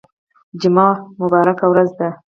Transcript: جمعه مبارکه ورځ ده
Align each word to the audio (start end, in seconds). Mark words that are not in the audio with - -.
جمعه 0.61 0.91
مبارکه 1.21 1.65
ورځ 1.71 1.89
ده 1.99 2.09